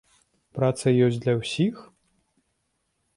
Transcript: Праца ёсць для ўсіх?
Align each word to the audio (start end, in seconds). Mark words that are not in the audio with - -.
Праца 0.59 0.93
ёсць 1.07 1.19
для 1.25 1.33
ўсіх? 1.41 1.75